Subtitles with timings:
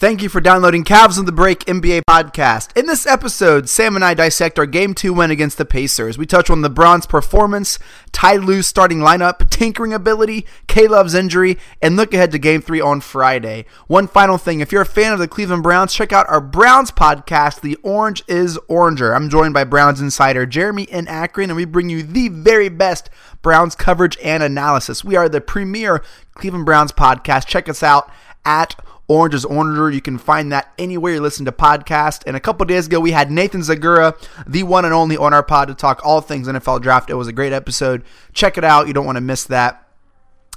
[0.00, 2.74] Thank you for downloading Cavs on the Break NBA podcast.
[2.74, 6.16] In this episode, Sam and I dissect our Game 2 win against the Pacers.
[6.16, 7.78] We touch on LeBron's performance,
[8.10, 13.02] Ty Lue's starting lineup, tinkering ability, K-Love's injury, and look ahead to Game 3 on
[13.02, 13.66] Friday.
[13.88, 16.90] One final thing, if you're a fan of the Cleveland Browns, check out our Browns
[16.90, 19.14] podcast, The Orange is Oranger.
[19.14, 23.10] I'm joined by Browns insider Jeremy in Akron, and we bring you the very best
[23.42, 25.04] Browns coverage and analysis.
[25.04, 27.44] We are the premier Cleveland Browns podcast.
[27.48, 28.10] Check us out
[28.46, 28.76] at
[29.10, 29.92] Orange is Oranger.
[29.92, 32.22] You can find that anywhere you listen to podcasts.
[32.28, 34.14] And a couple days ago, we had Nathan Zegura,
[34.46, 37.10] the one and only, on our pod to talk all things NFL draft.
[37.10, 38.04] It was a great episode.
[38.32, 38.86] Check it out.
[38.86, 39.84] You don't want to miss that.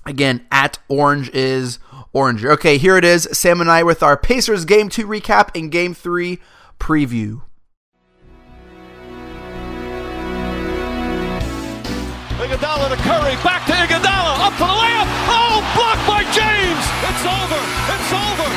[0.05, 1.79] Again, at Orange is
[2.13, 2.51] Oranger.
[2.51, 3.27] Okay, here it is.
[3.31, 6.37] Sam and I with our Pacers Game 2 recap and Game 3
[6.79, 7.41] preview.
[12.37, 15.07] Iguodala to Curry, back to Iguodala, up for the layup.
[15.27, 15.82] Oh.
[17.23, 17.63] It's over.
[17.87, 18.49] It's over.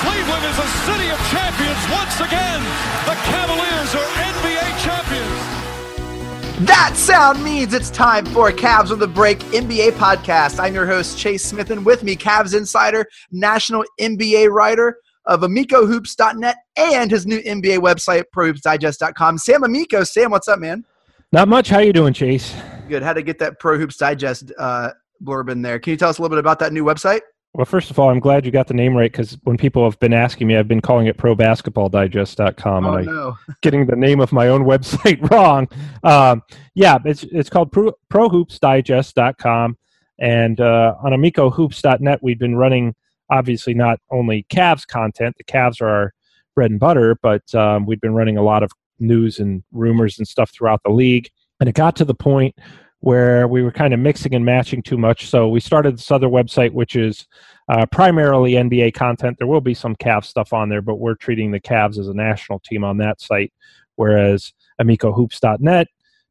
[0.00, 2.62] Cleveland is a city of champions once again.
[3.04, 6.66] The Cavaliers are NBA champions.
[6.66, 10.58] That sound means it's time for Cavs on the Break NBA podcast.
[10.58, 16.56] I'm your host, Chase Smith, and with me, Cavs insider, national NBA writer of AmicoHoops.net
[16.78, 19.36] and his new NBA website, ProHoopsDigest.com.
[19.36, 20.04] Sam Amico.
[20.04, 20.86] Sam, what's up, man?
[21.32, 21.68] Not much.
[21.68, 22.56] How you doing, Chase?
[22.88, 23.02] Good.
[23.02, 25.78] How to get that Pro Hoops Digest uh, blurb in there?
[25.78, 27.20] Can you tell us a little bit about that new website?
[27.56, 29.98] Well, first of all, I'm glad you got the name right because when people have
[29.98, 33.38] been asking me, I've been calling it ProBasketballDigest.com, Oh, and I no.
[33.62, 35.66] getting the name of my own website wrong.
[36.04, 36.42] Um,
[36.74, 39.78] yeah, it's it's called Pro, ProHoopsDigest.com,
[40.18, 42.94] and uh, on AmicoHoops.net, we've been running
[43.30, 45.36] obviously not only Cavs content.
[45.38, 46.14] The Cavs are our
[46.54, 50.28] bread and butter, but um, we've been running a lot of news and rumors and
[50.28, 51.30] stuff throughout the league.
[51.60, 52.54] And it got to the point
[53.00, 55.28] where we were kind of mixing and matching too much.
[55.28, 57.26] So we started this other website, which is
[57.68, 59.36] uh, primarily NBA content.
[59.38, 62.14] There will be some Cavs stuff on there, but we're treating the Cavs as a
[62.14, 63.52] national team on that site,
[63.96, 65.88] whereas AmicoHoops.net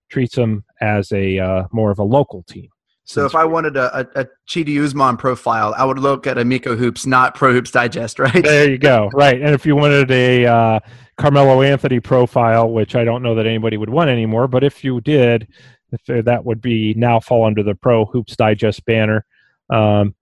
[0.10, 2.70] treats them as a uh, more of a local team.
[3.08, 6.76] So if I wanted a, a, a Cedi Osman profile, I would look at Amico
[6.76, 8.44] Hoops, not Pro Hoops Digest, right?
[8.44, 9.10] There you go.
[9.14, 9.40] Right.
[9.40, 10.80] And if you wanted a uh,
[11.18, 15.02] Carmelo Anthony profile, which I don't know that anybody would want anymore, but if you
[15.02, 15.48] did,
[16.08, 19.26] that would be now fall under the Pro Hoops Digest banner.
[19.70, 20.16] Um,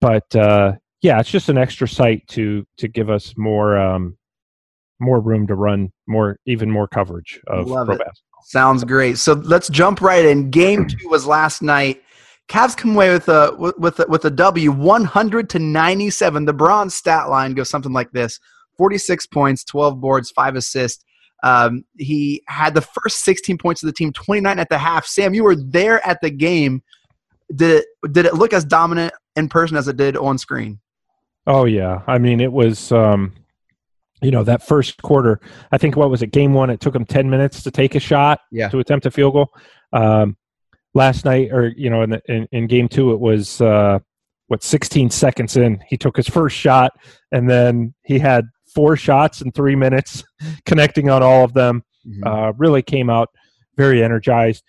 [0.00, 0.72] but uh,
[1.02, 4.16] yeah, it's just an extra site to to give us more um,
[5.00, 7.98] more room to run more even more coverage of Love pro it.
[7.98, 8.42] basketball.
[8.44, 9.18] Sounds great.
[9.18, 10.50] So let's jump right in.
[10.50, 12.02] Game two was last night.
[12.48, 16.10] Cavs come away with a with with a, with a W, one hundred to ninety
[16.10, 16.46] seven.
[16.46, 18.40] LeBron's stat line goes something like this:
[18.76, 21.04] forty six points, twelve boards, five assists.
[21.42, 25.06] Um, he had the first sixteen points of the team, twenty nine at the half.
[25.06, 26.82] Sam, you were there at the game.
[27.54, 30.80] Did it did it look as dominant in person as it did on screen?
[31.46, 32.92] Oh yeah, I mean it was.
[32.92, 33.34] Um,
[34.22, 35.40] you know that first quarter.
[35.72, 36.32] I think what was it?
[36.32, 36.70] Game one.
[36.70, 38.40] It took him ten minutes to take a shot.
[38.52, 38.68] Yeah.
[38.68, 39.48] To attempt a field goal.
[39.92, 40.36] Um,
[40.94, 43.98] last night, or you know, in, the, in in game two, it was uh,
[44.48, 45.82] what sixteen seconds in.
[45.88, 46.92] He took his first shot,
[47.32, 48.44] and then he had
[48.74, 50.24] four shots in three minutes,
[50.66, 51.82] connecting on all of them.
[52.24, 53.28] Uh, really came out
[53.76, 54.64] very energized.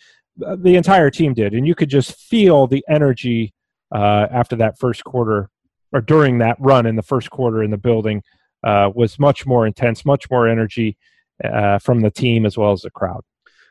[0.46, 3.54] Uh, The entire team did, and you could just feel the energy
[3.96, 5.50] uh, after that first quarter,
[5.94, 8.22] or during that run in the first quarter in the building
[8.64, 10.98] uh, was much more intense, much more energy
[11.44, 13.22] uh, from the team as well as the crowd.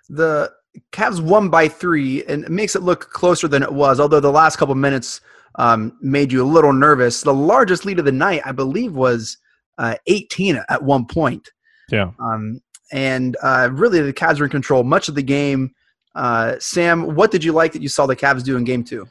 [0.09, 0.51] the
[0.93, 3.99] Cavs won by three, and it makes it look closer than it was.
[3.99, 5.21] Although the last couple minutes
[5.57, 7.23] um, made you a little nervous.
[7.23, 9.37] The largest lead of the night, I believe, was
[9.81, 11.49] uh, 18 at one point.
[11.91, 12.13] Yeah.
[12.21, 12.61] Um,
[12.93, 15.75] and uh, really, the Cavs were in control much of the game.
[16.15, 19.09] Uh, Sam, what did you like that you saw the Cavs do in Game Two?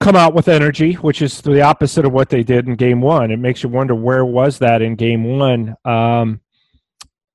[0.00, 3.30] Come out with energy, which is the opposite of what they did in game one.
[3.30, 5.74] It makes you wonder where was that in game one.
[5.84, 6.40] Um,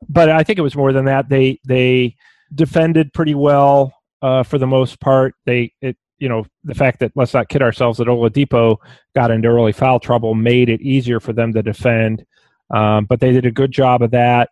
[0.07, 1.29] but I think it was more than that.
[1.29, 2.15] They they
[2.53, 5.35] defended pretty well uh, for the most part.
[5.45, 8.77] They it you know the fact that let's not kid ourselves that Oladipo
[9.15, 12.25] got into early foul trouble made it easier for them to defend.
[12.73, 14.49] Um, but they did a good job of that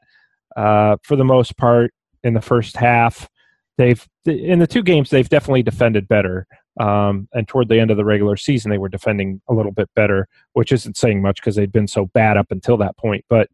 [0.55, 1.93] uh, for the most part
[2.23, 3.29] in the first half.
[3.77, 6.45] They've in the two games they've definitely defended better.
[6.79, 9.89] Um, and toward the end of the regular season, they were defending a little bit
[9.95, 13.25] better, which isn't saying much because they'd been so bad up until that point.
[13.29, 13.49] But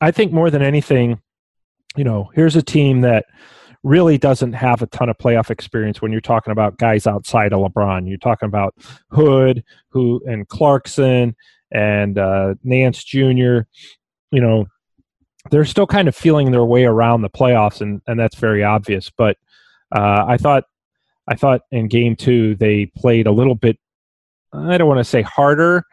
[0.00, 1.20] I think more than anything,
[1.96, 3.26] you know, here's a team that
[3.82, 7.60] really doesn't have a ton of playoff experience when you're talking about guys outside of
[7.60, 8.08] LeBron.
[8.08, 8.74] You're talking about
[9.10, 11.34] Hood, who and Clarkson
[11.72, 13.60] and uh, Nance Jr.
[14.32, 14.66] You know,
[15.50, 19.10] they're still kind of feeling their way around the playoffs, and and that's very obvious.
[19.10, 19.36] But
[19.94, 20.64] uh, I thought
[21.28, 23.78] I thought in game two they played a little bit.
[24.52, 25.84] I don't want to say harder,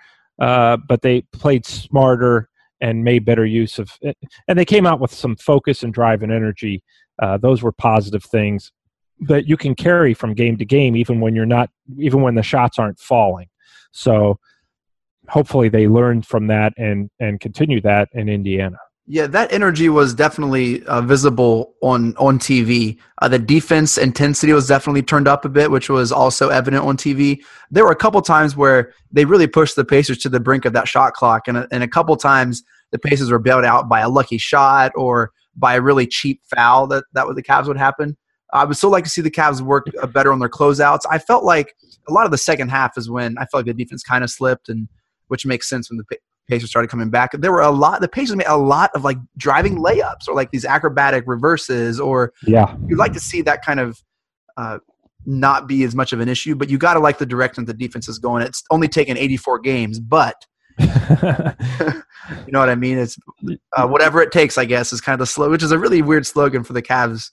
[0.41, 2.49] uh, but they played smarter
[2.81, 4.17] and made better use of it.
[4.47, 6.83] And they came out with some focus and drive and energy.
[7.21, 8.71] Uh, those were positive things
[9.21, 12.43] that you can carry from game to game, even when you're not, even when the
[12.43, 13.47] shots aren't falling.
[13.91, 14.39] So
[15.29, 18.77] hopefully they learned from that and and continue that in Indiana.
[19.11, 22.99] Yeah, that energy was definitely uh, visible on on TV.
[23.21, 26.95] Uh, the defense intensity was definitely turned up a bit, which was also evident on
[26.95, 27.41] TV.
[27.71, 30.73] There were a couple times where they really pushed the Pacers to the brink of
[30.73, 32.61] that shot clock, and a, and a couple times
[32.91, 36.85] the Pacers were bailed out by a lucky shot or by a really cheap foul
[36.87, 38.15] that that the Cavs would happen.
[38.53, 41.01] I would still like to see the Cavs work better on their closeouts.
[41.09, 41.75] I felt like
[42.07, 44.29] a lot of the second half is when I felt like the defense kind of
[44.29, 44.87] slipped, and
[45.29, 46.17] which makes sense when the
[46.49, 47.31] Pacers started coming back.
[47.33, 48.01] There were a lot.
[48.01, 51.99] The Pacers made a lot of like driving layups or like these acrobatic reverses.
[51.99, 54.03] Or yeah, you'd like to see that kind of
[54.57, 54.79] uh,
[55.25, 56.55] not be as much of an issue.
[56.55, 58.43] But you got to like the direction the defense is going.
[58.43, 60.43] It's only taken 84 games, but
[60.79, 62.97] you know what I mean.
[62.97, 63.17] It's
[63.77, 64.57] uh, whatever it takes.
[64.57, 66.81] I guess is kind of the slow, which is a really weird slogan for the
[66.81, 67.31] Cavs.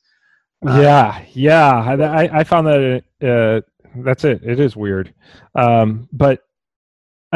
[0.66, 1.75] Uh, yeah, yeah.
[1.75, 3.60] I, I found that uh,
[4.02, 4.43] that's it.
[4.43, 5.14] It is weird,
[5.54, 6.40] um, but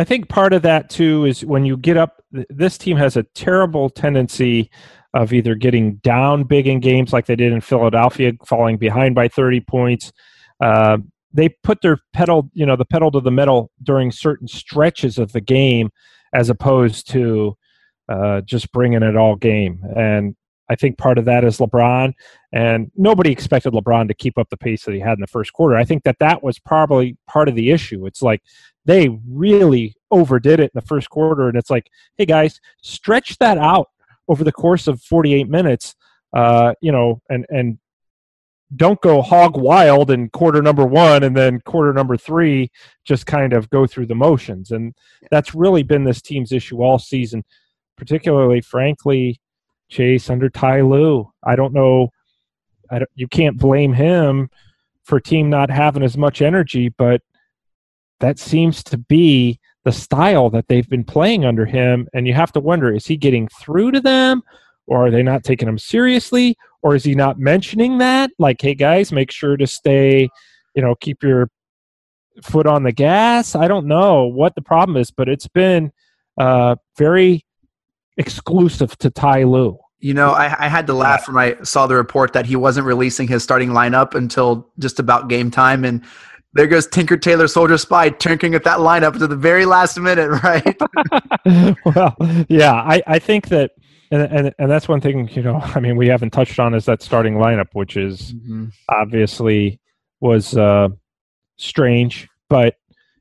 [0.00, 3.22] I think part of that too is when you get up, this team has a
[3.22, 4.70] terrible tendency
[5.12, 9.28] of either getting down big in games like they did in Philadelphia, falling behind by
[9.28, 10.10] 30 points.
[10.60, 10.98] Uh,
[11.34, 15.32] they put their pedal, you know, the pedal to the metal during certain stretches of
[15.32, 15.90] the game
[16.32, 17.56] as opposed to
[18.08, 19.82] uh, just bringing it all game.
[19.96, 20.34] And
[20.70, 22.14] I think part of that is LeBron,
[22.52, 25.52] and nobody expected LeBron to keep up the pace that he had in the first
[25.52, 25.76] quarter.
[25.76, 28.06] I think that that was probably part of the issue.
[28.06, 28.40] It's like
[28.84, 33.58] they really overdid it in the first quarter, and it's like, hey guys, stretch that
[33.58, 33.88] out
[34.28, 35.96] over the course of 48 minutes,
[36.32, 37.78] uh, you know, and and
[38.76, 42.70] don't go hog wild in quarter number one and then quarter number three
[43.04, 44.94] just kind of go through the motions and
[45.28, 47.42] that's really been this team's issue all season
[47.96, 49.40] particularly frankly
[49.90, 52.08] chase under ty lue i don't know
[52.92, 54.50] I don't, you can't blame him
[55.04, 57.20] for team not having as much energy but
[58.20, 62.06] that seems to be the style that they've been playing under him.
[62.12, 64.42] And you have to wonder is he getting through to them?
[64.86, 66.56] Or are they not taking him seriously?
[66.82, 68.30] Or is he not mentioning that?
[68.38, 70.28] Like, hey guys, make sure to stay,
[70.74, 71.48] you know, keep your
[72.42, 73.54] foot on the gas.
[73.54, 75.92] I don't know what the problem is, but it's been
[76.38, 77.44] uh, very
[78.20, 79.78] exclusive to Ty Lue.
[79.98, 82.86] You know, I, I, had to laugh when I saw the report that he wasn't
[82.86, 85.84] releasing his starting lineup until just about game time.
[85.84, 86.02] And
[86.54, 90.28] there goes Tinker Taylor Soldier Spy tinkering at that lineup to the very last minute,
[90.42, 91.76] right?
[91.84, 92.16] well,
[92.48, 93.72] yeah, I, I think that,
[94.10, 95.60] and, and and that's one thing you know.
[95.62, 98.66] I mean, we haven't touched on is that starting lineup, which is mm-hmm.
[98.88, 99.80] obviously
[100.20, 100.88] was uh,
[101.56, 102.76] strange, but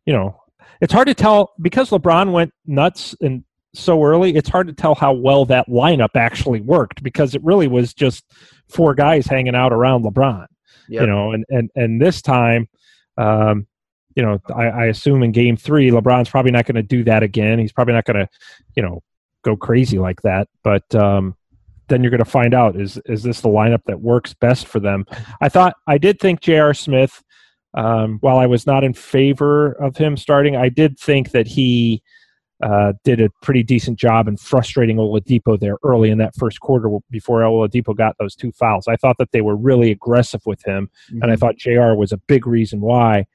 [0.06, 0.40] you know,
[0.82, 3.44] it's hard to tell because LeBron went nuts and
[3.74, 4.36] so early.
[4.36, 8.24] It's hard to tell how well that lineup actually worked because it really was just
[8.68, 10.48] four guys hanging out around LeBron.
[10.90, 11.02] Yep.
[11.02, 12.68] You know, and and and this time
[13.18, 13.68] um,
[14.16, 17.22] you know, I, I, assume in game three, LeBron's probably not going to do that
[17.22, 17.60] again.
[17.60, 18.30] He's probably not going to,
[18.76, 19.04] you know,
[19.44, 20.48] go crazy like that.
[20.64, 21.36] But um,
[21.88, 24.80] then you're going to find out is is this the lineup that works best for
[24.80, 25.06] them?
[25.42, 26.74] I thought I did think J.R.
[26.74, 27.22] Smith,
[27.76, 32.02] um, while I was not in favor of him starting, I did think that he
[32.62, 36.90] uh, did a pretty decent job in frustrating Oladipo there early in that first quarter
[37.10, 38.88] before Oladipo got those two fouls.
[38.88, 41.22] I thought that they were really aggressive with him, mm-hmm.
[41.22, 41.40] and I mm-hmm.
[41.40, 41.96] thought J.R.
[41.96, 43.26] was a big reason why.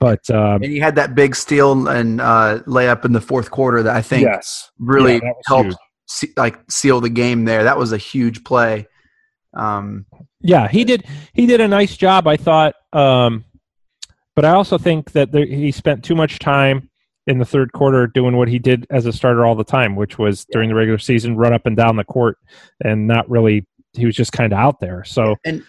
[0.00, 3.84] But um, and he had that big steal and uh, layup in the fourth quarter
[3.84, 4.70] that I think yes.
[4.80, 5.76] really yeah, helped
[6.08, 7.62] see, like seal the game there.
[7.62, 8.88] That was a huge play.
[9.54, 10.06] Um,
[10.40, 11.04] yeah, he did.
[11.34, 12.74] He did a nice job, I thought.
[12.92, 13.44] Um,
[14.34, 16.90] but I also think that there, he spent too much time
[17.26, 20.18] in the third quarter doing what he did as a starter all the time, which
[20.18, 22.38] was during the regular season, run up and down the court
[22.84, 25.04] and not really, he was just kind of out there.
[25.04, 25.62] So, and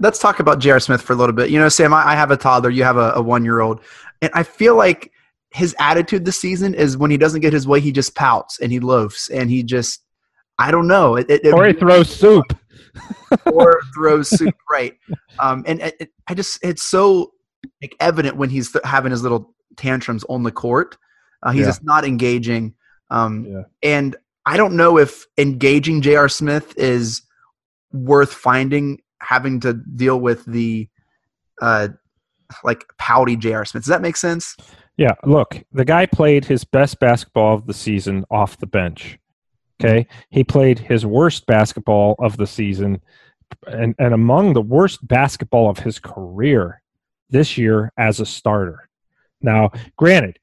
[0.00, 0.80] let's talk about J.R.
[0.80, 1.50] Smith for a little bit.
[1.50, 3.80] You know, Sam, I, have a toddler, you have a, a one year old,
[4.22, 5.12] and I feel like
[5.50, 8.72] his attitude this season is when he doesn't get his way, he just pouts and
[8.72, 10.02] he loafs and he just,
[10.58, 11.16] I don't know.
[11.16, 12.44] It, it, or he throws soup.
[13.46, 14.94] or throws soup, right.
[15.38, 17.32] Um, and it, I just, it's so
[17.80, 20.96] like evident when he's th- having his little tantrums on the court.
[21.42, 21.66] Uh, he's yeah.
[21.66, 22.74] just not engaging.
[23.10, 23.62] Um, yeah.
[23.82, 26.28] And I don't know if engaging J.R.
[26.28, 27.22] Smith is
[27.92, 30.88] worth finding having to deal with the
[31.60, 31.88] uh,
[32.64, 33.64] like pouty J.R.
[33.64, 33.84] Smith.
[33.84, 34.56] Does that make sense?
[34.96, 35.14] Yeah.
[35.24, 39.18] Look, the guy played his best basketball of the season off the bench.
[39.80, 40.08] Okay.
[40.30, 43.00] He played his worst basketball of the season
[43.66, 46.82] and, and among the worst basketball of his career
[47.30, 48.87] this year as a starter.
[49.40, 50.38] Now, granted,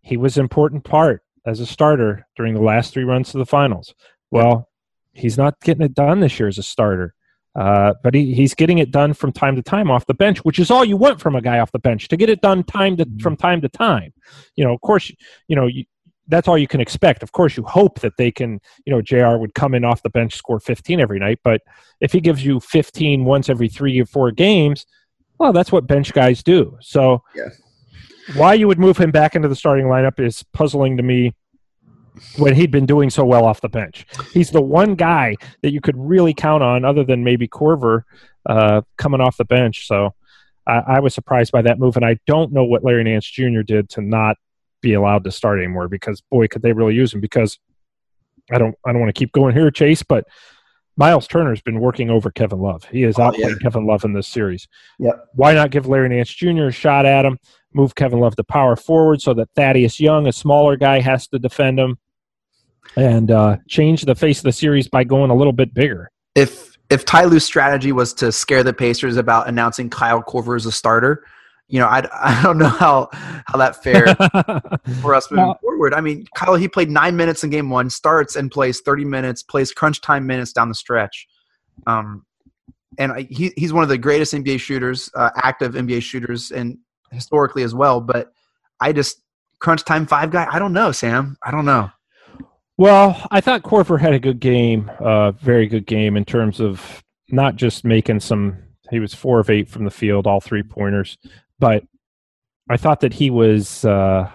[0.00, 3.46] he was an important part as a starter during the last three runs to the
[3.46, 3.94] finals.
[4.30, 4.68] Well,
[5.12, 7.14] he's not getting it done this year as a starter.
[7.56, 10.60] Uh, but he, he's getting it done from time to time off the bench, which
[10.60, 12.96] is all you want from a guy off the bench to get it done time
[12.96, 14.12] to, from time to time.
[14.54, 15.10] You know, of course,
[15.48, 15.84] you know, you,
[16.28, 17.24] that's all you can expect.
[17.24, 20.10] Of course, you hope that they can, you know, JR would come in off the
[20.10, 21.40] bench, score 15 every night.
[21.42, 21.62] But
[22.00, 24.86] if he gives you 15 once every three or four games,
[25.38, 26.78] well, that's what bench guys do.
[26.80, 27.48] So Yeah.
[28.34, 31.34] Why you would move him back into the starting lineup is puzzling to me
[32.36, 34.06] when he'd been doing so well off the bench.
[34.32, 38.02] He's the one guy that you could really count on, other than maybe Korver
[38.46, 39.86] uh, coming off the bench.
[39.86, 40.14] So
[40.66, 43.62] I, I was surprised by that move, and I don't know what Larry Nance Jr.
[43.62, 44.36] did to not
[44.80, 45.88] be allowed to start anymore.
[45.88, 47.20] Because boy, could they really use him?
[47.20, 47.58] Because
[48.50, 50.26] I don't, I don't want to keep going here, Chase, but.
[50.96, 52.84] Miles Turner's been working over Kevin Love.
[52.84, 53.56] He has Oh, outplayed yeah.
[53.62, 54.68] Kevin Love in this series.
[54.98, 55.28] Yep.
[55.34, 56.64] Why not give Larry Nance Jr.
[56.66, 57.38] a shot at him?
[57.72, 61.38] Move Kevin Love to power forward so that Thaddeus Young, a smaller guy, has to
[61.38, 61.98] defend him,
[62.96, 66.10] and uh, change the face of the series by going a little bit bigger.
[66.34, 70.66] If if Ty Lue's strategy was to scare the Pacers about announcing Kyle Korver as
[70.66, 71.24] a starter,
[71.68, 74.16] you know, I, I don't know how how that fared
[75.00, 75.94] for us moving forward.
[75.94, 79.42] I mean, Kyle he played nine minutes in game one, starts and plays thirty minutes,
[79.42, 81.28] plays crunch time minutes down the stretch.
[81.86, 82.26] Um,
[82.98, 86.78] and I, he he's one of the greatest NBA shooters, uh, active NBA shooters, and
[87.12, 88.00] historically as well.
[88.00, 88.32] But
[88.80, 89.22] I just
[89.58, 90.46] crunch time five guy.
[90.50, 91.36] I don't know, Sam.
[91.44, 91.90] I don't know.
[92.78, 97.02] Well, I thought Korver had a good game, uh, very good game in terms of
[97.28, 98.56] not just making some.
[98.90, 101.16] He was four of eight from the field, all three pointers,
[101.58, 101.84] but
[102.68, 104.28] I thought that he was, uh,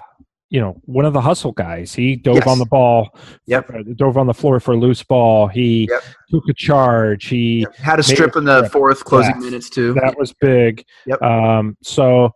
[0.49, 1.93] you know, one of the hustle guys.
[1.93, 2.47] He dove Yes.
[2.47, 3.17] on the ball,
[3.47, 3.69] Yep.
[3.73, 5.47] uh, dove on the floor for a loose ball.
[5.47, 6.03] He Yep.
[6.29, 7.25] took a charge.
[7.25, 9.45] He Had a strip in the fourth, closing Yeah.
[9.45, 9.93] minutes too.
[9.95, 10.85] that was big.
[11.07, 11.21] Yep.
[11.21, 12.31] Um, so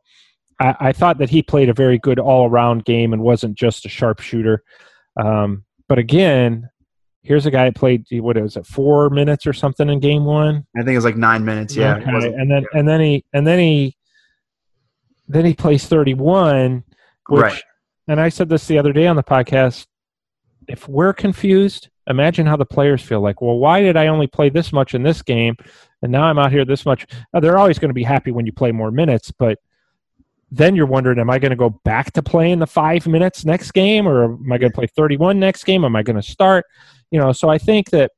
[0.59, 3.85] I, I thought that he played a very good all around game and wasn't just
[3.85, 4.63] a sharpshooter.
[5.19, 6.69] Um, but again,
[7.23, 10.65] here's a guy that played what was it four minutes or something in game one.
[10.75, 11.75] I think it was like nine minutes.
[11.75, 13.95] Yeah, Okay, and then and then he and then he
[15.27, 16.83] then he plays 31
[17.29, 17.61] Right.
[18.07, 19.85] and i said this the other day on the podcast
[20.67, 24.49] if we're confused imagine how the players feel like well why did i only play
[24.49, 25.55] this much in this game
[26.01, 28.47] and now i'm out here this much Now, they're always going to be happy when
[28.47, 29.59] you play more minutes but
[30.51, 33.71] then you're wondering am i going to go back to playing the five minutes next
[33.71, 36.65] game or am i going to play 31 next game am i going to start
[37.11, 38.11] you know so i think that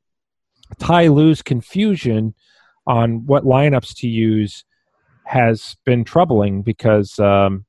[0.80, 2.34] ty Lue's confusion
[2.88, 4.64] on what lineups to use
[5.26, 7.66] has been troubling because um,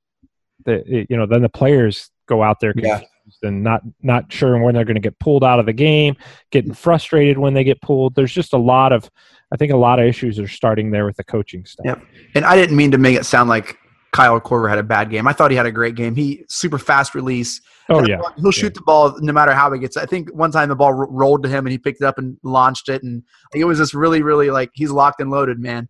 [0.65, 3.01] the you know then the players go out there Yeah.
[3.43, 6.17] and not not sure when they're going to get pulled out of the game,
[6.51, 8.15] getting frustrated when they get pulled.
[8.15, 9.11] There's just a lot of
[9.53, 11.85] I think a lot of issues are starting there with the coaching staff.
[11.85, 12.03] Yep.
[12.35, 13.77] And I didn't mean to make it sound like
[14.13, 15.27] Kyle Korver had a bad game.
[15.27, 16.15] I thought he had a great game.
[16.15, 17.61] He super fast release.
[17.89, 19.97] Oh yeah, He'll shoot the ball no matter how he gets.
[19.97, 22.19] I think one time the ball ro- rolled to him and he picked it up
[22.19, 25.59] and launched it, and like, it was just really, really like he's locked and loaded,
[25.59, 25.89] man.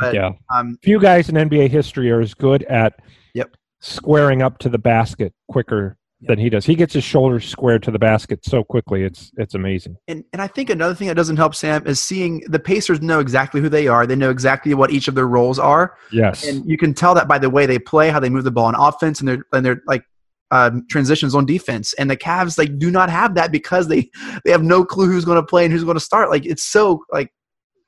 [0.00, 0.30] But yeah.
[0.54, 2.94] um, Few guys in NBA history are as good at
[3.34, 3.56] Yep.
[3.80, 6.64] squaring up to the basket quicker than he does.
[6.64, 9.02] He gets his shoulders squared to the basket so quickly.
[9.02, 9.96] It's it's amazing.
[10.08, 13.20] and and I think another thing that doesn't help Sam is seeing the Pacers know
[13.20, 14.06] exactly who they are.
[14.06, 16.46] They know exactly what each of their roles are, Yes.
[16.46, 18.66] and you can tell that by the way they play, how they move the ball
[18.66, 20.04] on offense, and their and their like
[20.50, 21.94] um, transitions on defense.
[21.94, 24.10] And the Cavs like do not have that because they
[24.44, 26.30] they have no clue who's going to play and who's going to start.
[26.30, 27.32] Like it's so like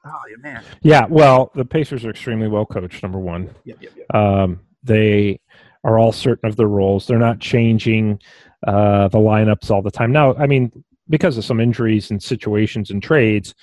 [0.04, 0.62] oh man.
[0.82, 3.02] Yeah, well, the Pacers are extremely well coached.
[3.02, 4.14] Number one, Yep, yep, yep.
[4.14, 5.40] um, they
[5.86, 7.06] are all certain of their roles.
[7.06, 8.18] They're not changing
[8.66, 10.10] uh, the lineups all the time.
[10.10, 10.72] Now, I mean,
[11.08, 13.54] because of some injuries and situations and trades,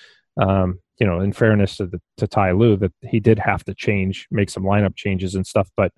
[0.42, 3.76] um, you know, in fairness to the, to Ty Lue, that he did have to
[3.76, 5.70] change, make some lineup changes and stuff.
[5.76, 5.92] But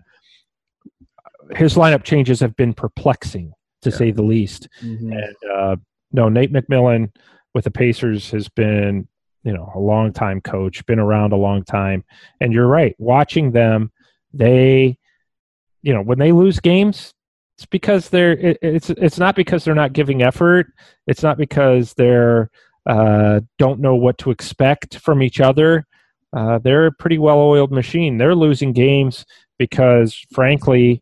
[1.55, 3.53] his lineup changes have been perplexing,
[3.83, 3.95] to Yeah.
[3.95, 4.67] say the least.
[4.83, 5.11] Mhm.
[5.11, 5.75] And uh,
[6.11, 7.11] no, Nate McMillan
[7.53, 9.07] with the Pacers has been,
[9.43, 12.03] you know, a long time coach, been around a long time.
[12.41, 13.91] And you're right, watching them,
[14.33, 14.97] they,
[15.85, 17.13] you know, when they lose games,
[17.57, 18.31] it's because they're.
[18.31, 20.67] It, it's it's not because they're not giving effort.
[21.05, 22.49] It's not because they're
[22.87, 25.85] uh, don't know what to expect from each other.
[26.35, 28.17] Uh, they're a pretty well-oiled machine.
[28.17, 29.25] They're losing games
[29.57, 31.01] because, frankly,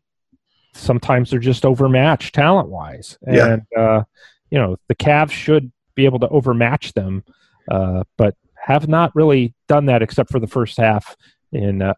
[0.74, 3.18] sometimes they're just overmatched talent-wise.
[3.26, 3.54] Yeah.
[3.54, 4.04] And uh,
[4.50, 7.24] you know, the Cavs should be able to overmatch them,
[7.70, 11.16] uh, but have not really done that except for the first half.
[11.54, 11.94] In uh,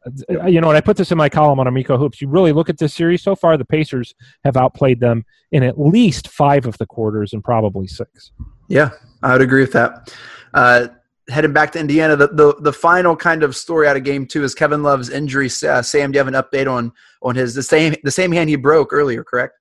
[0.46, 2.20] you know, and I put this in my column on Amico Hoops.
[2.20, 3.56] You really look at this series so far.
[3.56, 8.32] The Pacers have outplayed them in at least five of the quarters and probably six.
[8.68, 8.90] Yeah,
[9.22, 10.14] I would agree with that.
[10.52, 10.88] Uh,
[11.30, 14.44] heading back to Indiana, the, the the final kind of story out of Game Two
[14.44, 15.46] is Kevin Love's injury.
[15.46, 18.50] Uh, Sam, do you have an update on on his the same the same hand
[18.50, 19.24] he broke earlier?
[19.24, 19.54] Correct.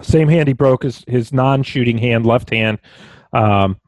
[0.00, 2.78] Same hand he broke his his non-shooting hand, left hand.
[3.32, 3.80] Um,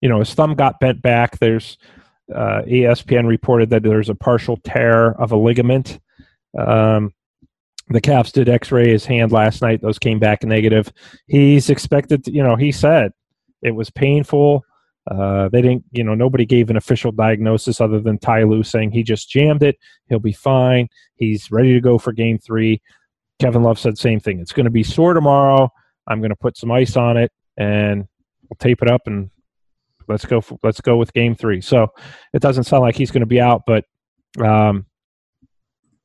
[0.00, 1.38] you know, his thumb got bent back.
[1.40, 1.76] There's
[2.34, 6.00] uh, ESPN reported that there's a partial tear of a ligament.
[6.58, 7.12] Um,
[7.88, 10.92] the Cavs did X-ray his hand last night; those came back negative.
[11.26, 13.12] He's expected, to, you know, he said
[13.62, 14.64] it was painful.
[15.10, 18.92] Uh, they didn't, you know, nobody gave an official diagnosis other than Ty Lue saying
[18.92, 19.76] he just jammed it.
[20.08, 20.88] He'll be fine.
[21.16, 22.80] He's ready to go for Game Three.
[23.40, 24.38] Kevin Love said same thing.
[24.38, 25.68] It's going to be sore tomorrow.
[26.06, 28.06] I'm going to put some ice on it and
[28.48, 29.30] we'll tape it up and
[30.08, 30.40] let's go.
[30.40, 31.60] For, let's go with Game Three.
[31.60, 31.88] So
[32.32, 33.84] it doesn't sound like he's going to be out, but
[34.40, 34.86] um,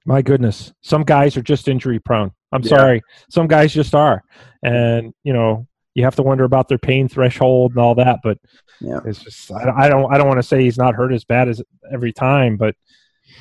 [0.06, 2.32] my goodness, some guys are just injury prone.
[2.52, 2.70] I'm yeah.
[2.70, 4.24] sorry, some guys just are,
[4.64, 8.20] and you know you have to wonder about their pain threshold and all that.
[8.24, 8.38] But
[8.80, 9.00] yeah.
[9.04, 11.50] it's just I, I don't I don't want to say he's not hurt as bad
[11.50, 11.62] as
[11.92, 12.76] every time, but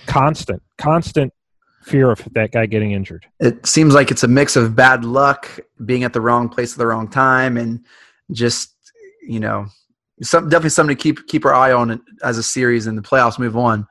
[0.07, 1.33] constant, constant
[1.83, 3.27] fear of that guy getting injured.
[3.39, 5.49] It seems like it's a mix of bad luck,
[5.85, 7.85] being at the wrong place at the wrong time, and
[8.33, 8.75] just
[9.23, 9.67] you know,
[10.23, 13.39] some definitely something to keep keep our eye on as a series and the playoffs
[13.39, 13.87] move on.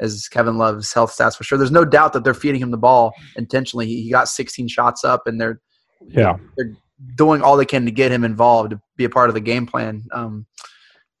[0.00, 1.58] As Kevin Love's health stats for sure.
[1.58, 3.84] There's no doubt that they're feeding him the ball intentionally.
[3.86, 5.60] He, he got 16 shots up, and they're
[6.06, 6.72] yeah they're
[7.16, 9.66] doing all they can to get him involved to be a part of the game
[9.66, 10.04] plan.
[10.12, 10.46] Um,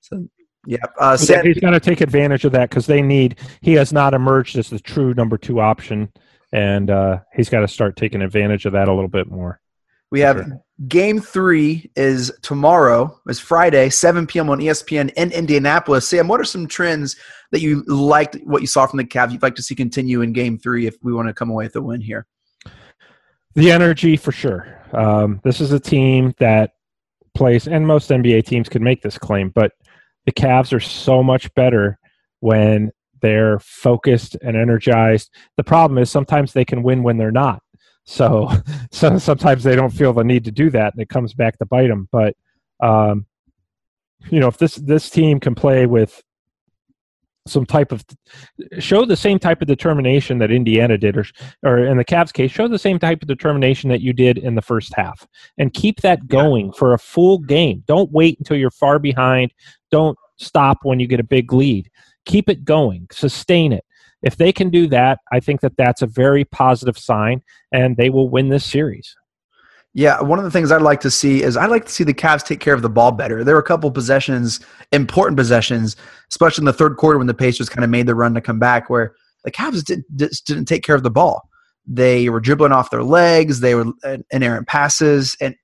[0.00, 0.28] so
[0.66, 3.38] yeah, uh, Sam, he's going to take advantage of that because they need.
[3.62, 6.12] He has not emerged as the true number two option,
[6.52, 9.60] and uh, he's got to start taking advantage of that a little bit more.
[10.10, 10.64] We have sure.
[10.88, 13.20] game three is tomorrow.
[13.26, 14.48] It's Friday, 7 p.m.
[14.48, 16.08] on ESPN in Indianapolis.
[16.08, 17.16] Sam, what are some trends
[17.50, 20.32] that you liked, what you saw from the Cavs, you'd like to see continue in
[20.32, 22.26] game three if we want to come away with a win here?
[23.54, 24.80] The energy for sure.
[24.92, 26.72] Um, this is a team that
[27.34, 29.72] plays, and most NBA teams could make this claim, but
[30.26, 31.98] the Cavs are so much better
[32.40, 35.30] when they're focused and energized.
[35.56, 37.62] The problem is sometimes they can win when they're not.
[38.08, 38.50] So,
[38.90, 41.66] so sometimes they don't feel the need to do that, and it comes back to
[41.66, 42.08] bite them.
[42.10, 42.34] But,
[42.80, 43.26] um,
[44.30, 46.22] you know, if this this team can play with
[47.46, 48.04] some type of
[48.78, 51.26] show the same type of determination that Indiana did, or
[51.62, 54.54] or in the Cavs case, show the same type of determination that you did in
[54.54, 55.26] the first half,
[55.58, 57.84] and keep that going for a full game.
[57.86, 59.52] Don't wait until you're far behind.
[59.90, 61.90] Don't stop when you get a big lead.
[62.24, 63.06] Keep it going.
[63.12, 63.84] Sustain it.
[64.22, 68.10] If they can do that, I think that that's a very positive sign, and they
[68.10, 69.14] will win this series.
[69.94, 72.14] Yeah, one of the things I'd like to see is I'd like to see the
[72.14, 73.42] Cavs take care of the ball better.
[73.42, 74.60] There were a couple possessions,
[74.92, 75.96] important possessions,
[76.30, 78.58] especially in the third quarter when the Pacers kind of made the run to come
[78.58, 81.48] back, where the Cavs did, just didn't take care of the ball.
[81.86, 83.60] They were dribbling off their legs.
[83.60, 83.86] They were
[84.30, 85.56] inerrant passes, and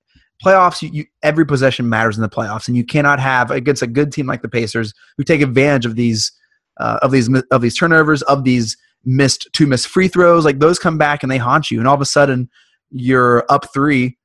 [0.43, 0.81] playoffs.
[0.81, 4.11] You, you, every possession matters in the playoffs, and you cannot have against a good
[4.11, 6.33] team like the Pacers who take advantage of these
[6.79, 10.45] uh, of these of these turnovers, of these missed two missed free throws.
[10.45, 12.49] Like those come back and they haunt you, and all of a sudden
[12.91, 14.17] you're up three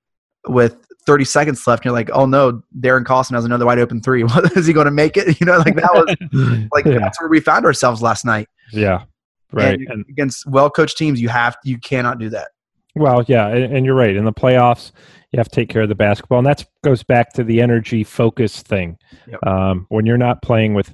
[0.48, 1.82] with 30 seconds left.
[1.82, 4.24] And you're like, oh no, Darren Collison has another wide open three.
[4.56, 5.28] is he going to make it?
[5.40, 7.00] You know, like that was like yeah.
[7.00, 8.48] that's where we found ourselves last night.
[8.72, 9.04] Yeah,
[9.52, 9.80] right.
[9.80, 12.50] And against well coached teams, you have you cannot do that.
[12.96, 14.16] Well, yeah, and, and, you're right.
[14.16, 14.92] In the playoffs,
[15.32, 18.04] you have to take care of the basketball, and that goes back to the energy
[18.04, 18.98] focus thing.
[19.28, 19.48] Yep.
[19.48, 20.94] Um, when you're not playing with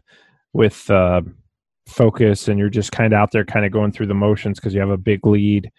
[0.53, 1.21] with uh,
[1.87, 4.73] focus and you're just kind of out there, kind of going through the motions because
[4.73, 5.71] you have a big lead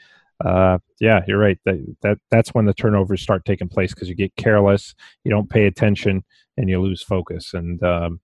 [0.44, 1.58] uh, yeah, you're right.
[1.64, 5.48] That, that that's when the turnovers start taking place because you get careless, you don't
[5.48, 6.24] pay attention,
[6.56, 7.54] and you lose focus.
[7.54, 8.20] And um,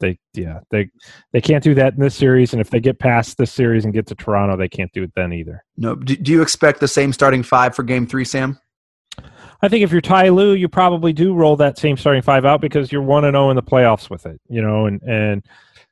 [0.00, 0.88] they, yeah, they
[1.32, 2.52] they can't do that in this series.
[2.52, 5.12] And if they get past this series and get to Toronto, they can't do it
[5.14, 5.62] then either.
[5.76, 5.94] No.
[5.96, 8.58] Do, do you expect the same starting five for Game Three, Sam?
[9.62, 12.62] I think if you're Ty Lue, you probably do roll that same starting five out
[12.62, 14.40] because you're one and zero oh in the playoffs with it.
[14.48, 15.44] You know, and and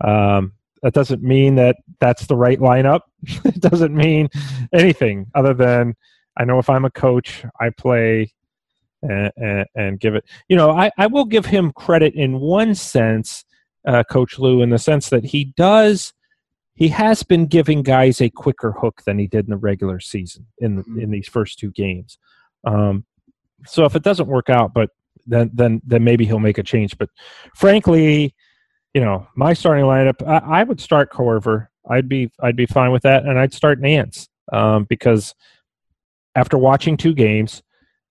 [0.03, 3.01] um, that doesn't mean that that's the right lineup.
[3.23, 4.29] it doesn't mean
[4.73, 5.95] anything other than
[6.37, 8.33] I know if I'm a coach, I play
[9.03, 10.25] and, and, and give it.
[10.49, 13.45] You know, I, I will give him credit in one sense,
[13.87, 16.13] uh, Coach Lue, in the sense that he does.
[16.75, 20.47] He has been giving guys a quicker hook than he did in the regular season
[20.59, 21.01] in mm-hmm.
[21.01, 22.19] in these first two games.
[22.65, 23.05] Um,
[23.67, 24.91] so if it doesn't work out, but
[25.27, 26.97] then then then maybe he'll make a change.
[26.97, 27.11] But
[27.57, 28.33] frankly,
[28.99, 31.69] you know, my starting lineup, I, I, would start Korver.
[31.89, 35.37] I'd be I'd be fine with that, and I'd start Nance um, because
[36.35, 37.63] after watching two games,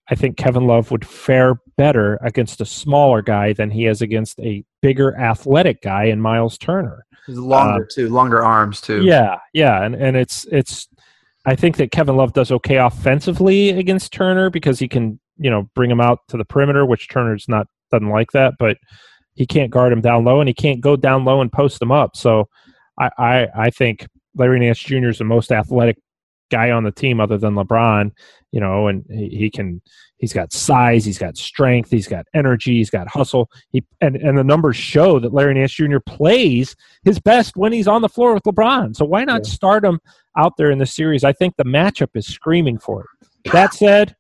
[0.10, 4.39] I think Kevin Love would fare better against a smaller guy than he is against
[4.39, 7.06] a bigger athletic guy in Miles Turner.
[7.26, 9.04] He's longer uh, too, longer arms too.
[9.04, 10.88] Yeah, yeah, and and it's it's.
[11.45, 15.69] I think that Kevin Love does okay offensively against Turner because he can you know
[15.76, 18.78] bring him out to the perimeter, which Turner's not doesn't like that, but
[19.38, 21.91] he can't guard him down low, and he can't go down low and post him
[21.91, 22.17] up.
[22.17, 22.50] So
[23.00, 25.10] I, I, I think Larry Nance Jr.
[25.10, 25.97] is the most athletic
[26.50, 28.12] guy on the team other than LeBron,
[28.52, 29.82] you know, and he, he can
[30.17, 33.50] he's got size, he's got strength, he's got energy, he's got hustle.
[33.69, 36.00] He and, and the numbers show that Larry Nance Jr.
[36.04, 38.95] plays his best when he's on the floor with LeBron.
[38.95, 39.52] So why not yeah.
[39.52, 40.00] start him
[40.36, 41.23] out there in the series?
[41.23, 43.52] I think the matchup is screaming for it.
[43.52, 44.15] That said,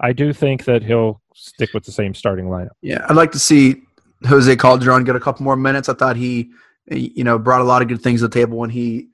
[0.00, 2.70] I do think that he'll stick with the same starting lineup.
[2.80, 3.82] Yeah, I'd like to see
[4.26, 5.88] Jose Calderon get a couple more minutes.
[5.88, 6.50] I thought he,
[6.90, 9.08] you know, brought a lot of good things to the table when he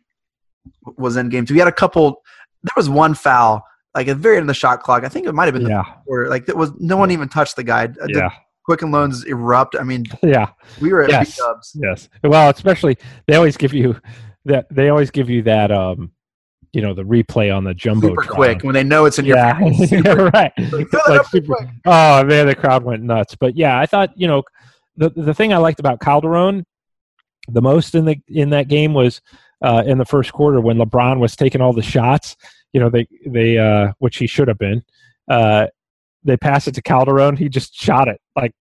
[0.97, 1.55] was in game two.
[1.55, 2.23] He had a couple.
[2.63, 5.05] There was one foul, like at the very end of the shot clock.
[5.05, 5.85] I think it might have been the yeah.
[6.05, 6.29] quarter.
[6.29, 7.85] Like it was no one even touched the guy.
[7.85, 8.31] Uh, yeah.
[8.65, 9.75] Quicken Loans erupt.
[9.79, 11.37] I mean, yeah, we were at yes.
[11.37, 11.77] B-dubs.
[11.83, 12.09] Yes.
[12.23, 14.01] Well, especially they always give you
[14.45, 14.67] that.
[14.71, 15.73] They always give you that.
[15.73, 16.13] um
[16.73, 19.37] you know the replay on the jumbo super quick when they know it's in your
[19.37, 19.59] yeah,
[19.91, 20.53] yeah right
[21.09, 24.43] like super, oh man the crowd went nuts but yeah i thought you know
[25.01, 26.65] the the thing i liked about calderon
[27.49, 29.21] the most in the in that game was
[29.63, 32.37] uh, in the first quarter when lebron was taking all the shots
[32.73, 34.83] you know they they uh which he should have been
[35.29, 35.67] uh
[36.25, 38.53] they passed it to calderon he just shot it like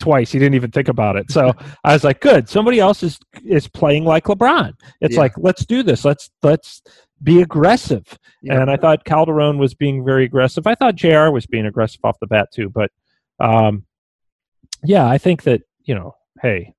[0.00, 0.32] twice.
[0.32, 1.30] He didn't even think about it.
[1.30, 1.52] So
[1.84, 2.48] I was like, good.
[2.48, 4.72] Somebody else is is playing like LeBron.
[5.00, 5.20] It's yeah.
[5.20, 6.04] like let's do this.
[6.04, 6.82] Let's let's
[7.22, 8.18] be aggressive.
[8.42, 8.60] Yeah.
[8.60, 10.66] And I thought Calderon was being very aggressive.
[10.66, 11.30] I thought J.R.
[11.30, 12.70] was being aggressive off the bat too.
[12.70, 12.90] But
[13.38, 13.84] um,
[14.84, 16.74] yeah, I think that you know, hey,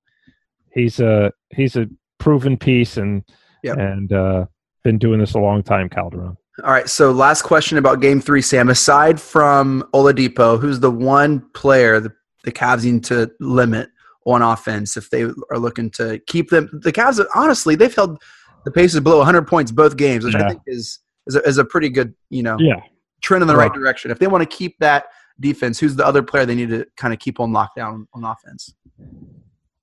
[0.74, 1.88] he's a he's a
[2.20, 3.24] proven piece and
[3.64, 3.78] yep.
[3.78, 4.46] and uh,
[4.84, 6.38] been doing this a long time, Calderon.
[6.64, 6.90] All right.
[6.90, 8.70] So last question about Game Three, Sam.
[8.70, 12.12] Aside from Oladipo, who's the one player the
[12.44, 13.90] the Cavs need to limit
[14.26, 16.70] on offense if they are looking to keep them?
[16.72, 18.22] The Cavs, honestly, they've held
[18.66, 20.46] the Pacers below 100 points both games, which yeah.
[20.46, 22.82] I think is is a, is a, pretty good you know yeah.
[23.22, 23.70] trend in the right.
[23.70, 24.12] right direction.
[24.12, 25.06] If they want to keep that
[25.39, 28.74] defense, who's the other player they need to kind of keep on lockdown on offense?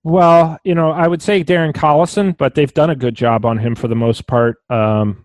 [0.05, 3.59] Well, you know, I would say Darren Collison, but they've done a good job on
[3.59, 4.57] him for the most part.
[4.71, 5.25] Um,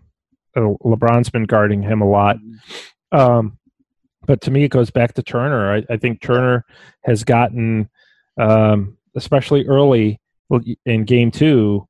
[0.56, 2.36] LeBron's been guarding him a lot.
[3.12, 3.58] Um,
[4.26, 5.74] but to me, it goes back to Turner.
[5.74, 6.64] I, I think Turner
[7.04, 7.88] has gotten,
[8.38, 10.20] um, especially early
[10.84, 11.86] in game two,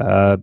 [0.00, 0.38] uh,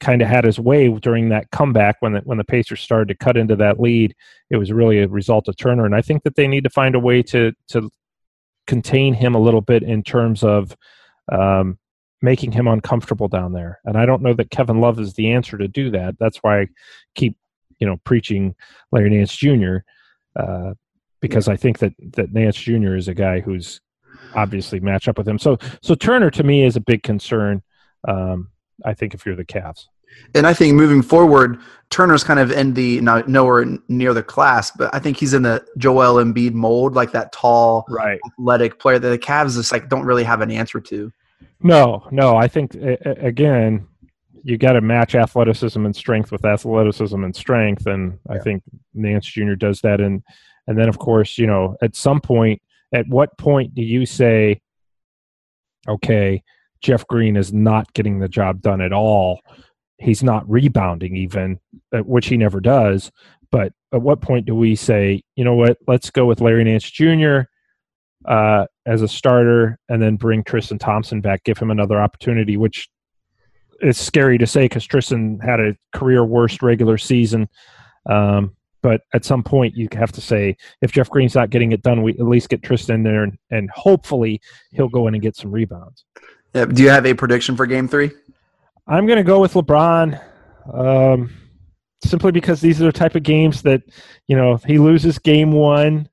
[0.00, 3.14] kind of had his way during that comeback when the, when the Pacers started to
[3.14, 4.14] cut into that lead.
[4.50, 6.94] It was really a result of Turner, and I think that they need to find
[6.94, 7.90] a way to to
[8.66, 10.76] contain him a little bit in terms of
[11.30, 11.78] um,
[12.20, 13.80] making him uncomfortable down there.
[13.84, 16.18] And I don't know that Kevin Love is the answer to do that.
[16.18, 16.68] That's why I
[17.14, 17.36] keep
[17.78, 18.54] you know preaching
[18.92, 19.78] Larry Nance Jr.
[20.38, 20.74] Uh,
[21.20, 22.94] because I think that that Nance Jr.
[22.94, 23.80] is a guy who's
[24.34, 25.38] obviously match up with him.
[25.38, 27.62] So so Turner to me is a big concern.
[28.06, 28.50] Um,
[28.84, 29.86] I think if you're the Cavs.
[30.34, 31.58] And I think moving forward,
[31.90, 35.42] Turner's kind of in the not nowhere near the class, but I think he's in
[35.42, 38.18] the Joel Embiid mold, like that tall, right.
[38.26, 41.12] athletic player that the Cavs just like don't really have an answer to.
[41.60, 42.36] No, no.
[42.36, 43.86] I think again,
[44.42, 48.36] you got to match athleticism and strength with athleticism and strength, and yeah.
[48.36, 48.62] I think
[48.94, 49.54] Nance Jr.
[49.54, 50.00] does that.
[50.00, 50.22] And
[50.66, 52.62] and then of course, you know, at some point,
[52.92, 54.60] at what point do you say,
[55.88, 56.42] okay?
[56.86, 59.40] Jeff Green is not getting the job done at all.
[59.98, 61.58] He's not rebounding, even,
[61.92, 63.10] uh, which he never does.
[63.50, 66.88] But at what point do we say, you know what, let's go with Larry Nance
[66.88, 67.40] Jr.
[68.24, 72.88] Uh, as a starter and then bring Tristan Thompson back, give him another opportunity, which
[73.80, 77.48] is scary to say because Tristan had a career worst regular season.
[78.08, 81.82] Um, but at some point, you have to say, if Jeff Green's not getting it
[81.82, 85.34] done, we at least get Tristan there and, and hopefully he'll go in and get
[85.34, 86.04] some rebounds.
[86.52, 88.10] Do you have a prediction for Game Three?
[88.86, 90.22] I'm going to go with LeBron,
[90.72, 91.30] um,
[92.04, 93.82] simply because these are the type of games that
[94.28, 96.08] you know he loses Game One,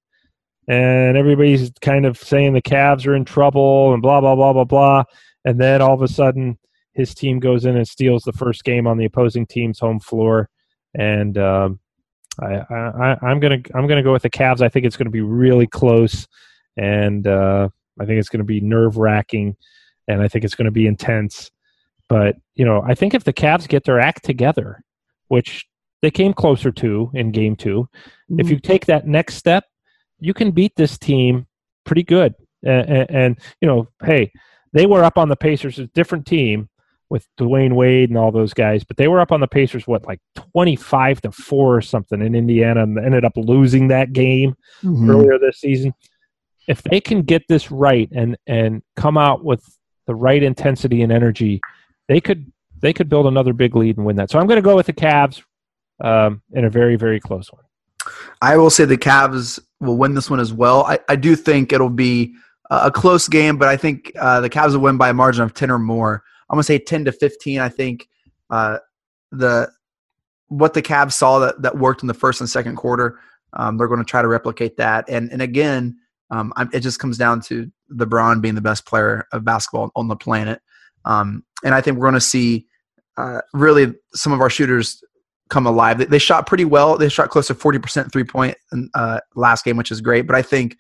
[0.68, 4.64] and everybody's kind of saying the Cavs are in trouble and blah blah blah blah
[4.64, 5.04] blah,
[5.46, 6.58] and then all of a sudden
[6.94, 10.50] his team goes in and steals the first game on the opposing team's home floor,
[10.96, 11.80] and um,
[12.42, 14.62] I, I'm gonna I'm gonna go with the Cavs.
[14.62, 16.28] I think it's going to be really close,
[16.76, 17.70] and uh,
[18.00, 19.56] I think it's going to be nerve wracking
[20.08, 21.52] and I think it's going to be intense.
[22.10, 24.84] But you know, I think if the Cavs get their act together,
[25.28, 25.66] which
[26.02, 28.40] they came closer to in Game 2 mm-hmm.
[28.40, 29.64] if you take that next step,
[30.20, 31.48] you can beat this team
[31.86, 32.34] pretty good.
[32.62, 34.32] And, and, and, you know, hey,
[34.74, 36.70] they were up on the Pacers, a different team
[37.10, 40.06] with Dwyane Wade and all those guys, but they were up on the Pacers what
[40.08, 44.56] like twenty five to four or something in Indiana, and ended up losing that game
[44.84, 45.10] mm-hmm.
[45.10, 45.94] earlier this season.
[46.68, 49.64] If they can get this right and and come out with
[50.06, 51.62] the right intensity and energy,
[52.08, 54.30] they could they could build another big lead and win that.
[54.30, 55.42] So I'm going to go with the Cavs
[56.02, 57.64] um, in a very very close one.
[58.42, 60.84] I will say the Cavs will win this one as well.
[60.84, 62.34] I, I do think it'll be
[62.70, 65.54] a close game, but I think uh, the Cavs will win by a margin of
[65.54, 66.24] ten or more.
[66.50, 67.60] I'm going to say ten to fifteen.
[67.60, 68.10] I think
[68.50, 68.80] uh,
[69.32, 69.72] the
[70.48, 73.20] what the Cavs saw that, that worked in the first and second quarter.
[73.54, 75.06] Um, they're going to try to replicate that.
[75.08, 75.98] And and again,
[76.32, 80.16] um, it just comes down to LeBron being the best player of basketball on the
[80.16, 80.62] planet.
[81.06, 82.66] Um, and I think we're going to see
[83.18, 85.04] uh, really some of our shooters
[85.50, 85.98] come alive.
[85.98, 86.98] They, they, shot pretty well.
[86.98, 90.26] They shot close to 40% three point in, uh, last game, which is great.
[90.26, 90.78] But I think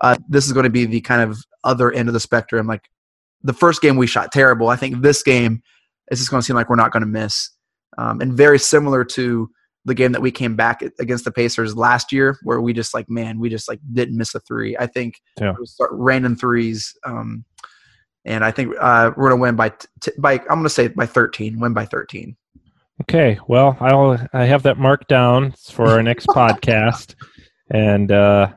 [0.00, 2.66] uh, this is going to be the kind of other end of the spectrum.
[2.66, 2.90] Like
[3.42, 4.68] the first game we shot terrible.
[4.68, 5.62] I think this game
[6.10, 7.50] is just going to seem like we're not going to miss.
[7.98, 9.50] Um, and very similar to
[9.84, 13.08] the game that we came back against the Pacers last year, where we just like,
[13.08, 14.76] man, we just like didn't miss a three.
[14.78, 15.54] I think yeah.
[15.64, 17.44] start random threes, um,
[18.24, 21.58] and I think uh, we're gonna win by t- by I'm gonna say by 13,
[21.58, 22.36] win by 13.
[23.02, 27.14] Okay, well, I'll I have that marked down for our next podcast,
[27.70, 28.48] and uh,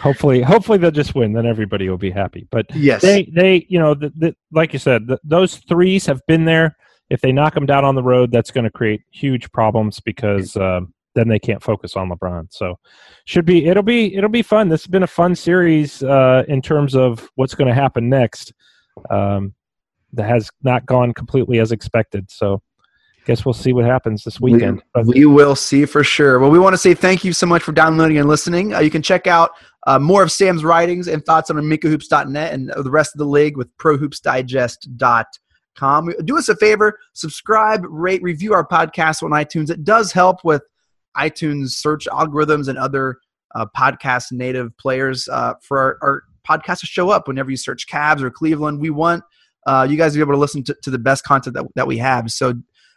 [0.00, 1.32] hopefully, hopefully they'll just win.
[1.32, 2.48] Then everybody will be happy.
[2.50, 6.20] But yes, they they you know the, the, like you said, the, those threes have
[6.26, 6.76] been there
[7.12, 10.56] if they knock them down on the road, that's going to create huge problems because
[10.56, 10.80] uh,
[11.14, 12.46] then they can't focus on LeBron.
[12.50, 12.78] So
[13.26, 14.70] should be it'll be it'll be fun.
[14.70, 18.54] This has been a fun series uh, in terms of what's going to happen next.
[19.10, 19.54] Um,
[20.14, 22.30] that has not gone completely as expected.
[22.30, 24.82] So I guess we'll see what happens this weekend.
[24.94, 26.38] We, we, will see for sure.
[26.38, 28.74] Well, we want to say thank you so much for downloading and listening.
[28.74, 29.52] Uh, you can check out
[29.86, 33.56] uh, more of Sam's writings and thoughts on AmicoHoops.net and the rest of the league
[33.56, 35.24] with ProHoopsDigest.com
[35.76, 36.12] com.
[36.24, 39.70] Do us a favor, subscribe, rate, review our podcast on iTunes.
[39.70, 40.62] It does help with
[41.16, 43.18] iTunes search algorithms and other
[43.54, 47.86] uh, podcast native players uh, for our, our, podcast to show up whenever you search
[47.86, 48.80] Cavs or Cleveland.
[48.80, 49.22] We want
[49.64, 51.86] uh, you guys to be able to listen to, to the best content that, that
[51.86, 52.32] we have.
[52.32, 52.54] So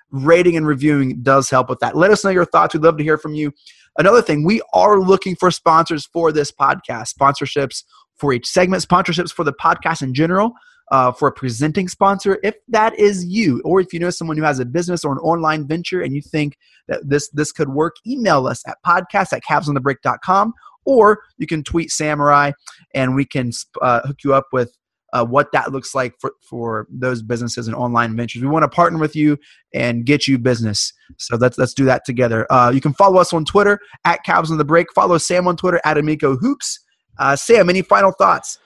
[0.10, 1.96] rating and reviewing does help with that.
[1.96, 2.74] Let us know your thoughts.
[2.74, 3.52] We'd love to hear from you.
[4.00, 7.84] Another thing, we are looking for sponsors for this podcast, sponsorships
[8.16, 10.54] for each segment, sponsorships for the podcast in general
[10.92, 12.40] uh, for a presenting sponsor.
[12.44, 15.20] If that is you, or if you know someone who has a business or an
[15.20, 19.44] online venture and you think that this this could work, email us at podcast at
[19.44, 20.54] cavsonthebreak.com
[20.86, 22.52] or you can tweet Samurai
[22.94, 24.78] and we can uh, hook you up with
[25.14, 28.42] uh, what that looks like for, for those businesses and online ventures.
[28.42, 29.38] We want to partner with you
[29.74, 30.92] and get you business.
[31.18, 32.46] So let's let's do that together.
[32.52, 34.20] Uh, you can follow us on Twitter at
[34.68, 34.88] Break.
[34.94, 36.80] Follow Sam on Twitter at Amico Hoops.
[37.18, 38.60] Uh, Sam, any final thoughts?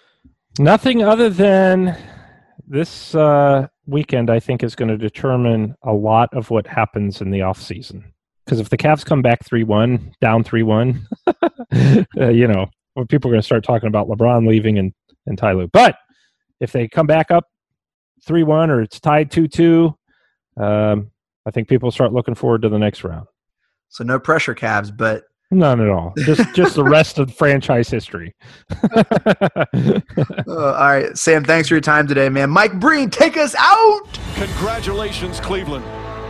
[0.60, 1.96] Nothing other than
[2.68, 7.32] this uh, weekend, I think, is going to determine a lot of what happens in
[7.32, 8.12] the off season.
[8.44, 11.08] Because if the Cavs come back three one, down three one,
[11.74, 12.66] uh, you know,
[13.08, 14.92] people are going to start talking about LeBron leaving and
[15.28, 15.70] and Ty Lue.
[15.72, 15.96] But
[16.60, 17.46] if they come back up
[18.28, 19.96] three one or it's tied two two,
[20.58, 21.10] um,
[21.46, 23.28] I think people start looking forward to the next round.
[23.88, 26.14] So no pressure, Cavs, but None at all.
[26.18, 28.36] Just just the rest of franchise history.
[28.96, 29.66] uh,
[30.48, 31.44] all right, Sam.
[31.44, 32.52] Thanks for your time today, man.
[32.52, 34.02] Mike Breen, take us out.
[34.36, 35.86] Congratulations, Cleveland.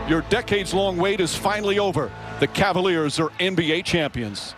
[0.08, 2.10] Your decades-long wait is finally over.
[2.40, 4.54] The Cavaliers are NBA champions.